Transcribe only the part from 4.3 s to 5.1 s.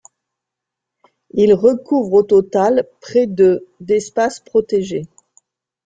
protégés.